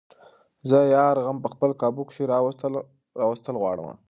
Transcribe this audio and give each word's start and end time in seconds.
زۀ 0.69 0.79
د 0.87 0.91
يار 0.95 1.15
غم 1.25 1.37
په 1.43 1.49
خپل 1.53 1.69
قابو 1.81 2.03
کښې 2.07 2.23
راوستل 3.23 3.55
غواړمه 3.61 3.93